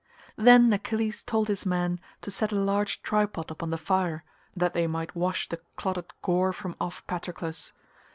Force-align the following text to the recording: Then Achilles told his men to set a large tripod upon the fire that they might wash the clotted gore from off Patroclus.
Then 0.35 0.73
Achilles 0.73 1.21
told 1.23 1.47
his 1.47 1.63
men 1.63 1.99
to 2.23 2.31
set 2.31 2.51
a 2.51 2.55
large 2.55 3.03
tripod 3.03 3.51
upon 3.51 3.69
the 3.69 3.77
fire 3.77 4.23
that 4.57 4.73
they 4.73 4.87
might 4.87 5.13
wash 5.15 5.47
the 5.47 5.57
clotted 5.75 6.11
gore 6.23 6.53
from 6.53 6.75
off 6.81 7.05
Patroclus. 7.05 7.71